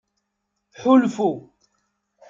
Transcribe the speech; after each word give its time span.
Ḥulfu. 0.81 1.31